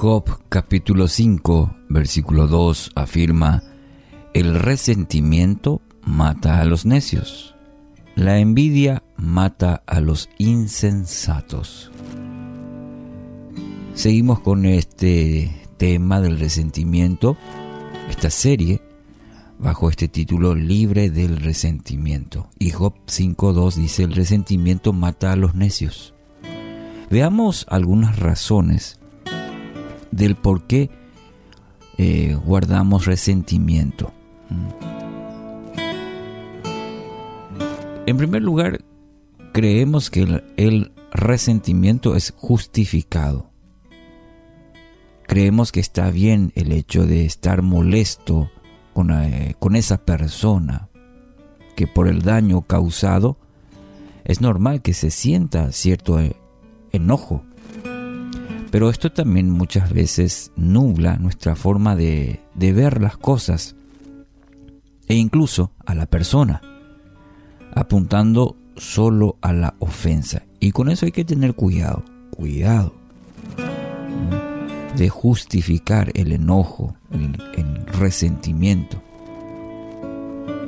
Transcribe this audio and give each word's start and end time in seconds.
Job 0.00 0.26
capítulo 0.48 1.08
5, 1.08 1.74
versículo 1.88 2.46
2 2.46 2.92
afirma, 2.94 3.64
El 4.32 4.54
resentimiento 4.54 5.82
mata 6.02 6.60
a 6.60 6.64
los 6.66 6.86
necios, 6.86 7.56
la 8.14 8.38
envidia 8.38 9.02
mata 9.16 9.82
a 9.86 9.98
los 9.98 10.30
insensatos. 10.38 11.90
Seguimos 13.94 14.38
con 14.38 14.66
este 14.66 15.66
tema 15.78 16.20
del 16.20 16.38
resentimiento, 16.38 17.36
esta 18.08 18.30
serie, 18.30 18.80
bajo 19.58 19.90
este 19.90 20.06
título 20.06 20.54
Libre 20.54 21.10
del 21.10 21.38
resentimiento. 21.38 22.50
Y 22.56 22.70
Job 22.70 22.94
5.2 23.08 23.74
dice, 23.74 24.04
el 24.04 24.12
resentimiento 24.12 24.92
mata 24.92 25.32
a 25.32 25.36
los 25.36 25.56
necios. 25.56 26.14
Veamos 27.10 27.66
algunas 27.68 28.20
razones 28.20 28.98
del 30.10 30.36
por 30.36 30.66
qué 30.66 30.90
eh, 31.96 32.36
guardamos 32.44 33.06
resentimiento. 33.06 34.12
En 38.06 38.16
primer 38.16 38.42
lugar, 38.42 38.80
creemos 39.52 40.10
que 40.10 40.42
el, 40.56 40.92
resentimiento 41.10 42.14
es 42.16 42.34
justificado. 42.36 43.50
Creemos 45.26 45.72
que 45.72 45.80
está 45.80 46.10
bien 46.10 46.52
el 46.54 46.72
hecho 46.72 47.06
de 47.06 47.24
estar 47.24 47.62
molesto 47.62 48.50
con, 48.92 49.10
eh, 49.10 49.56
con 49.58 49.74
esa 49.74 50.04
persona, 50.04 50.88
que 51.76 51.86
por 51.86 52.08
el 52.08 52.22
daño 52.22 52.62
causado 52.62 53.38
es 54.24 54.40
normal 54.42 54.82
que 54.82 54.94
se 54.94 55.10
sienta 55.10 55.72
cierto 55.72 56.20
eh, 56.20 56.36
enojo. 56.92 57.42
Pero 58.70 58.90
esto 58.90 59.10
también 59.10 59.50
muchas 59.50 59.92
veces 59.92 60.52
nubla 60.56 61.16
nuestra 61.16 61.56
forma 61.56 61.96
de, 61.96 62.40
ver 62.54 63.00
las 63.00 63.16
cosas 63.16 63.74
e 65.06 65.14
incluso 65.14 65.72
a 65.86 65.94
la 65.94 66.06
persona, 66.06 66.60
apuntando 67.74 68.56
solo 68.76 69.38
a 69.40 69.54
la 69.54 69.74
ofensa. 69.78 70.42
Y 70.60 70.72
con 70.72 70.90
eso 70.90 71.06
hay 71.06 71.12
que 71.12 71.24
tener 71.24 71.54
cuidado, 71.54 72.04
cuidado 72.30 72.94
de 74.96 75.08
justificar 75.08 76.10
el 76.14 76.32
enojo, 76.32 76.94
el, 77.10 77.86
resentimiento. 77.86 79.02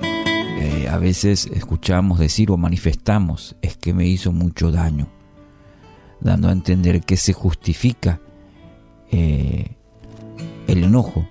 Eh, 0.02 0.88
a 0.90 0.96
veces 0.98 1.46
escuchamos 1.52 2.18
decir 2.18 2.50
o 2.50 2.56
manifestamos, 2.56 3.56
es 3.60 3.76
que 3.76 3.92
me 3.92 4.06
hizo 4.06 4.32
mucho 4.32 4.72
daño 4.72 5.19
dando 6.20 6.48
a 6.48 6.52
entender 6.52 7.02
que 7.02 7.16
se 7.16 7.32
justifica 7.32 8.20
eh, 9.10 9.76
el 10.66 10.84
enojo, 10.84 11.26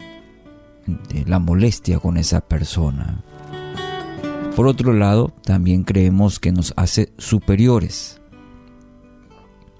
la 1.26 1.40
molestia 1.40 2.00
con 2.00 2.18
esa 2.18 2.42
persona. 2.42 3.24
Por 4.56 4.68
otro 4.68 4.94
lado, 4.94 5.34
también 5.44 5.84
creemos 5.84 6.40
que 6.40 6.52
nos 6.52 6.74
hace 6.76 7.14
superiores, 7.18 8.20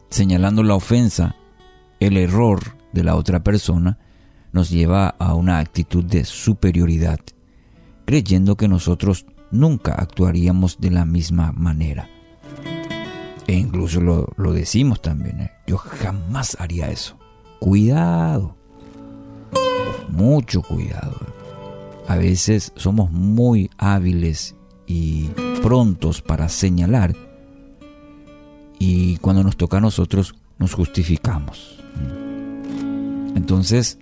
señalando 0.10 0.64
la 0.64 0.76
ofensa, 0.76 1.36
el 2.00 2.16
error 2.16 2.78
de 2.94 3.04
la 3.04 3.16
otra 3.16 3.44
persona, 3.44 3.98
nos 4.52 4.70
lleva 4.70 5.10
a 5.10 5.34
una 5.34 5.60
actitud 5.60 6.04
de 6.04 6.24
superioridad, 6.26 7.20
creyendo 8.06 8.56
que 8.56 8.68
nosotros 8.68 9.26
nunca 9.52 9.94
actuaríamos 9.94 10.80
de 10.80 10.92
la 10.92 11.06
misma 11.06 11.52
manera. 11.52 12.10
E 13.50 13.54
incluso 13.54 14.00
lo, 14.00 14.54
decimos 14.54 15.02
también. 15.02 15.42
¿eh? 15.42 15.52
Yo 15.66 15.80
jamás 15.80 16.56
haría 16.60 16.92
eso. 16.92 17.18
Cuidado. 17.60 18.56
Mucho 20.08 20.62
cuidado. 20.62 21.18
A 22.08 22.16
veces 22.16 22.72
somos 22.76 23.10
muy 23.10 23.72
hábiles 23.80 24.56
y 24.86 25.30
prontos 25.64 26.22
para 26.22 26.48
señalar. 26.48 27.16
Y 28.78 29.18
cuando 29.18 29.44
nos 29.44 29.58
toca 29.58 29.78
a 29.78 29.82
nosotros, 29.82 30.36
nos 30.60 30.76
justificamos. 30.76 31.84
Entonces, 33.36 33.98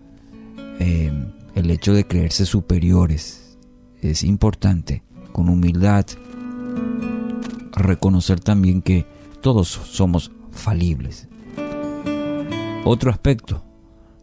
eh, 0.80 1.10
el 1.56 1.72
hecho 1.72 1.94
de 1.94 2.06
creerse 2.06 2.46
superiores 2.46 3.58
es 4.02 4.24
importante. 4.24 5.04
Con 5.32 5.48
humildad, 5.48 6.06
reconocer 7.72 8.42
también 8.42 8.82
que 8.82 9.06
todos 9.48 9.70
somos 9.70 10.30
falibles. 10.52 11.30
Otro 12.84 13.10
aspecto, 13.10 13.64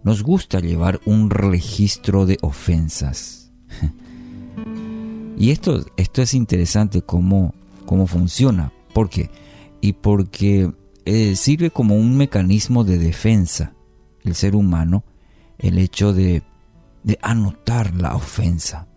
nos 0.03 0.23
gusta 0.23 0.61
llevar 0.61 1.01
un 1.07 1.31
registro 1.31 2.27
de 2.27 2.37
ofensas. 2.43 3.51
y 5.39 5.49
esto, 5.49 5.83
esto 5.97 6.21
es 6.21 6.35
interesante 6.35 7.01
cómo, 7.01 7.55
cómo 7.87 8.07
funciona. 8.07 8.71
¿Por 8.93 9.09
qué? 9.09 9.31
Y 9.81 9.95
porque 9.95 10.71
eh, 11.07 11.37
sirve 11.37 11.71
como 11.71 11.95
un 11.95 12.19
mecanismo 12.19 12.85
de 12.85 12.99
defensa 12.99 13.73
el 14.25 14.35
ser 14.35 14.55
humano 14.55 15.05
el 15.57 15.79
hecho 15.79 16.13
de, 16.13 16.43
de 17.03 17.19
anotar 17.23 17.95
la 17.95 18.15
ofensa. 18.15 18.89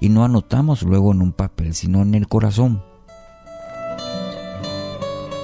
Y 0.00 0.08
no 0.08 0.24
anotamos 0.24 0.82
luego 0.82 1.12
en 1.12 1.20
un 1.20 1.32
papel, 1.32 1.74
sino 1.74 2.00
en 2.00 2.14
el 2.14 2.26
corazón. 2.26 2.82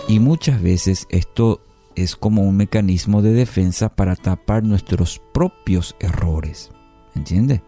Y 0.06 0.20
muchas 0.20 0.60
veces 0.60 1.06
esto 1.09 1.62
es 1.94 2.16
como 2.16 2.42
un 2.42 2.56
mecanismo 2.56 3.22
de 3.22 3.32
defensa 3.32 3.94
para 3.94 4.16
tapar 4.16 4.62
nuestros 4.62 5.20
propios 5.32 5.97
errores. 5.98 6.70
¿Entiende? 7.15 7.62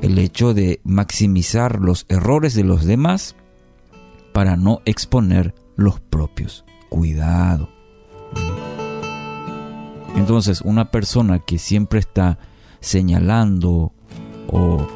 El 0.00 0.18
hecho 0.18 0.52
de 0.52 0.80
maximizar 0.84 1.80
los 1.80 2.04
errores 2.08 2.54
de 2.54 2.64
los 2.64 2.84
demás 2.84 3.34
para 4.32 4.56
no 4.56 4.80
exponer 4.84 5.54
los 5.76 6.00
propios. 6.00 6.64
Cuidado. 6.88 7.70
Entonces, 10.16 10.60
una 10.60 10.90
persona 10.90 11.38
que 11.38 11.58
siempre 11.58 12.00
está 12.00 12.38
señalando 12.80 13.92
o 14.48 14.86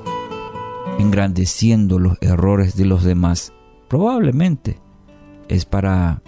engrandeciendo 0.99 1.99
los 1.99 2.19
errores 2.21 2.77
de 2.77 2.85
los 2.85 3.05
demás, 3.05 3.53
probablemente 3.89 4.84
es 5.49 5.65
para 5.65 6.23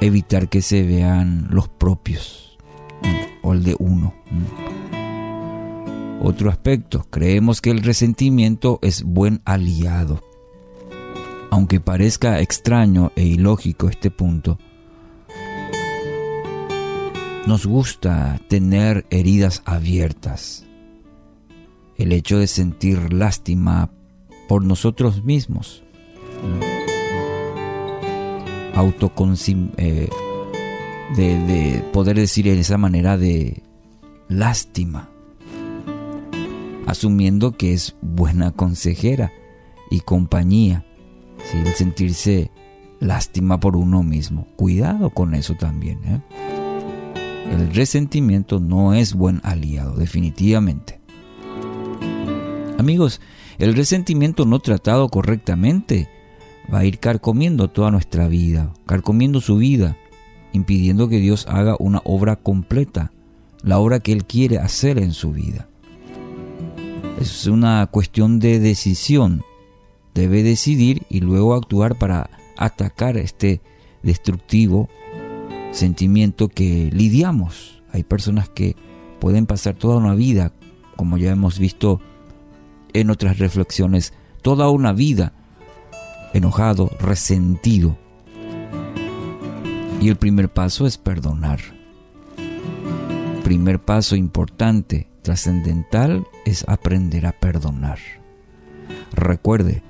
evitar 0.00 0.48
que 0.48 0.62
se 0.62 0.82
vean 0.82 1.48
los 1.50 1.68
propios 1.68 2.58
o 3.42 3.52
el 3.52 3.62
de 3.62 3.76
uno. 3.78 4.14
Otro 6.22 6.48
aspecto, 6.50 7.06
creemos 7.10 7.60
que 7.60 7.70
el 7.70 7.82
resentimiento 7.82 8.78
es 8.82 9.02
buen 9.02 9.42
aliado. 9.44 10.22
Aunque 11.50 11.80
parezca 11.80 12.40
extraño 12.40 13.12
e 13.14 13.24
ilógico 13.24 13.88
este 13.88 14.10
punto, 14.10 14.58
nos 17.46 17.66
gusta 17.66 18.40
tener 18.48 19.06
heridas 19.10 19.62
abiertas. 19.66 20.66
El 21.96 22.12
hecho 22.12 22.38
de 22.38 22.46
sentir 22.46 23.12
lástima 23.12 23.90
por 24.48 24.64
nosotros 24.64 25.24
mismos 25.24 25.84
eh, 28.76 30.08
de, 31.16 31.84
poder 31.92 32.16
decir 32.16 32.48
en 32.48 32.58
esa 32.58 32.76
manera 32.76 33.16
de 33.16 33.62
lástima, 34.28 35.10
asumiendo 36.86 37.52
que 37.56 37.72
es 37.72 37.96
buena 38.00 38.50
consejera 38.50 39.32
y 39.90 40.00
compañía, 40.00 40.84
el 41.52 41.72
sentirse 41.74 42.50
lástima 43.00 43.60
por 43.60 43.76
uno 43.76 44.02
mismo. 44.02 44.48
Cuidado 44.56 45.10
con 45.10 45.34
eso 45.34 45.54
también. 45.54 46.00
¿eh? 46.04 46.20
El 47.52 47.74
resentimiento 47.74 48.58
no 48.58 48.94
es 48.94 49.14
buen 49.14 49.40
aliado, 49.44 49.96
definitivamente. 49.96 51.00
Amigos, 52.78 53.20
el 53.58 53.76
resentimiento 53.76 54.46
no 54.46 54.58
tratado 54.58 55.08
correctamente 55.08 56.08
va 56.72 56.80
a 56.80 56.84
ir 56.84 56.98
carcomiendo 56.98 57.68
toda 57.68 57.90
nuestra 57.90 58.28
vida, 58.28 58.72
carcomiendo 58.86 59.40
su 59.40 59.56
vida, 59.56 59.96
impidiendo 60.52 61.08
que 61.08 61.18
Dios 61.18 61.46
haga 61.48 61.76
una 61.78 62.00
obra 62.04 62.36
completa, 62.36 63.12
la 63.62 63.78
obra 63.78 64.00
que 64.00 64.12
Él 64.12 64.24
quiere 64.24 64.58
hacer 64.58 64.98
en 64.98 65.12
su 65.12 65.32
vida. 65.32 65.68
Es 67.20 67.46
una 67.46 67.86
cuestión 67.86 68.38
de 68.38 68.58
decisión. 68.58 69.42
Debe 70.14 70.42
decidir 70.42 71.02
y 71.08 71.20
luego 71.20 71.54
actuar 71.54 71.96
para 71.96 72.30
atacar 72.56 73.16
este 73.16 73.60
destructivo 74.02 74.88
sentimiento 75.72 76.48
que 76.48 76.90
lidiamos. 76.92 77.82
Hay 77.92 78.04
personas 78.04 78.48
que 78.48 78.76
pueden 79.20 79.46
pasar 79.46 79.74
toda 79.74 79.96
una 79.96 80.14
vida, 80.14 80.52
como 80.96 81.18
ya 81.18 81.32
hemos 81.32 81.58
visto 81.58 82.00
en 82.92 83.10
otras 83.10 83.38
reflexiones, 83.38 84.12
toda 84.42 84.70
una 84.70 84.92
vida 84.92 85.32
enojado, 86.34 86.90
resentido. 87.00 87.96
Y 90.00 90.08
el 90.08 90.16
primer 90.16 90.52
paso 90.52 90.86
es 90.86 90.98
perdonar. 90.98 91.60
primer 93.42 93.78
paso 93.78 94.16
importante, 94.16 95.06
trascendental, 95.22 96.26
es 96.44 96.64
aprender 96.66 97.26
a 97.26 97.32
perdonar. 97.32 97.98
Recuerde, 99.12 99.82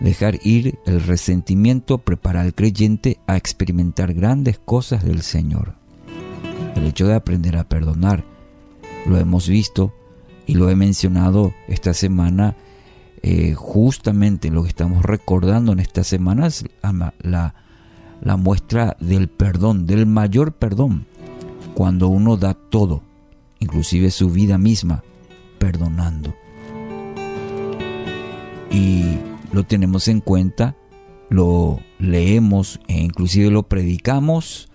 dejar 0.00 0.38
ir 0.44 0.78
el 0.86 1.00
resentimiento 1.02 1.98
prepara 1.98 2.42
al 2.42 2.54
creyente 2.54 3.18
a 3.26 3.36
experimentar 3.36 4.12
grandes 4.12 4.58
cosas 4.58 5.04
del 5.04 5.22
Señor. 5.22 5.74
El 6.74 6.84
hecho 6.84 7.06
de 7.06 7.14
aprender 7.14 7.56
a 7.56 7.68
perdonar, 7.68 8.24
lo 9.06 9.18
hemos 9.18 9.48
visto 9.48 9.94
y 10.46 10.54
lo 10.54 10.68
he 10.68 10.76
mencionado 10.76 11.54
esta 11.68 11.94
semana, 11.94 12.56
eh, 13.28 13.54
justamente 13.54 14.50
lo 14.50 14.62
que 14.62 14.68
estamos 14.68 15.02
recordando 15.02 15.72
en 15.72 15.80
esta 15.80 16.04
semana 16.04 16.46
es 16.46 16.64
la, 17.18 17.56
la 18.20 18.36
muestra 18.36 18.96
del 19.00 19.26
perdón, 19.26 19.84
del 19.84 20.06
mayor 20.06 20.52
perdón, 20.52 21.06
cuando 21.74 22.06
uno 22.06 22.36
da 22.36 22.54
todo, 22.54 23.02
inclusive 23.58 24.12
su 24.12 24.30
vida 24.30 24.58
misma, 24.58 25.02
perdonando. 25.58 26.36
Y 28.70 29.18
lo 29.50 29.64
tenemos 29.64 30.06
en 30.06 30.20
cuenta, 30.20 30.76
lo 31.28 31.80
leemos 31.98 32.78
e 32.86 33.00
inclusive 33.02 33.50
lo 33.50 33.64
predicamos 33.64 34.70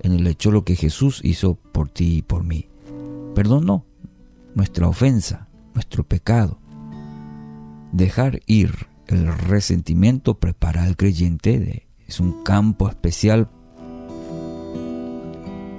en 0.00 0.12
el 0.12 0.26
hecho 0.26 0.50
de 0.50 0.56
lo 0.56 0.64
que 0.64 0.76
Jesús 0.76 1.22
hizo 1.24 1.54
por 1.54 1.88
ti 1.88 2.16
y 2.16 2.22
por 2.22 2.44
mí. 2.44 2.66
Perdonó 3.34 3.86
nuestra 4.54 4.88
ofensa, 4.88 5.48
nuestro 5.72 6.04
pecado. 6.04 6.58
Dejar 7.94 8.40
ir 8.46 8.88
el 9.06 9.28
resentimiento 9.28 10.40
prepara 10.40 10.82
al 10.82 10.96
creyente 10.96 11.86
es 12.08 12.18
un 12.18 12.42
campo 12.42 12.88
especial 12.88 13.48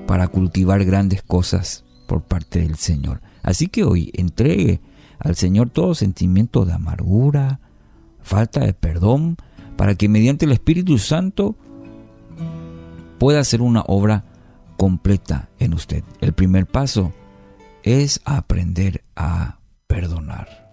para 0.07 0.29
cultivar 0.29 0.85
grandes 0.85 1.23
cosas 1.23 1.83
por 2.07 2.23
parte 2.23 2.59
del 2.59 2.77
Señor. 2.77 3.21
Así 3.43 3.67
que 3.67 3.83
hoy 3.83 4.11
entregue 4.13 4.79
al 5.19 5.35
Señor 5.35 5.71
todo 5.71 5.93
sentimiento 5.93 6.63
de 6.63 6.71
amargura, 6.71 7.59
falta 8.21 8.61
de 8.61 8.73
perdón, 8.73 9.35
para 9.75 9.95
que 9.95 10.07
mediante 10.07 10.45
el 10.45 10.53
Espíritu 10.53 10.97
Santo 10.99 11.57
pueda 13.19 13.41
hacer 13.41 13.61
una 13.61 13.81
obra 13.87 14.23
completa 14.77 15.49
en 15.59 15.73
usted. 15.73 16.05
El 16.21 16.31
primer 16.31 16.65
paso 16.65 17.11
es 17.83 18.21
aprender 18.23 19.03
a 19.17 19.59
perdonar. 19.87 20.64